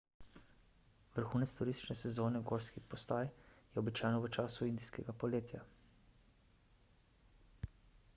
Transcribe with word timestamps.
vrhunec 1.17 1.51
turistične 1.57 1.95
sezone 1.99 2.41
gorskih 2.51 2.85
postaj 2.93 3.27
je 3.29 3.79
običajno 3.83 4.23
v 4.23 4.31
času 4.37 4.69
indijskega 4.69 5.15
poletja 5.25 5.63